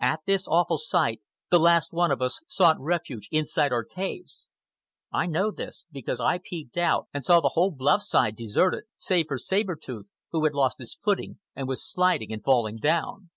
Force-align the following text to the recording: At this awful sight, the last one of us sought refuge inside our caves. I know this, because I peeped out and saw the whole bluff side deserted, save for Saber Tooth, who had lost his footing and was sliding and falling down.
At 0.00 0.20
this 0.26 0.46
awful 0.46 0.76
sight, 0.76 1.22
the 1.50 1.58
last 1.58 1.94
one 1.94 2.10
of 2.10 2.20
us 2.20 2.42
sought 2.46 2.78
refuge 2.78 3.30
inside 3.32 3.72
our 3.72 3.84
caves. 3.84 4.50
I 5.10 5.24
know 5.24 5.50
this, 5.50 5.86
because 5.90 6.20
I 6.20 6.40
peeped 6.44 6.76
out 6.76 7.08
and 7.14 7.24
saw 7.24 7.40
the 7.40 7.52
whole 7.54 7.70
bluff 7.70 8.02
side 8.02 8.36
deserted, 8.36 8.84
save 8.98 9.28
for 9.28 9.38
Saber 9.38 9.76
Tooth, 9.76 10.10
who 10.30 10.44
had 10.44 10.52
lost 10.52 10.76
his 10.78 10.94
footing 10.94 11.38
and 11.56 11.66
was 11.66 11.82
sliding 11.90 12.30
and 12.34 12.44
falling 12.44 12.76
down. 12.76 13.30